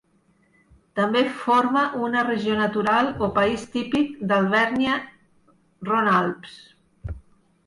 [0.99, 6.59] També forma una regió natural o país típic d'Alvèrnia-Roine-Alps.